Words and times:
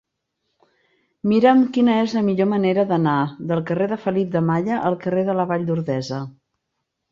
Mira'm 1.33 1.61
quina 1.75 1.97
és 2.05 2.15
la 2.19 2.23
millor 2.31 2.49
manera 2.55 2.87
d'anar 2.93 3.15
del 3.53 3.63
carrer 3.69 3.91
de 3.93 4.01
Felip 4.07 4.35
de 4.39 4.43
Malla 4.49 4.83
al 4.91 5.01
carrer 5.07 5.29
de 5.31 5.39
la 5.43 5.49
Vall 5.55 5.71
d'Ordesa. 5.71 6.27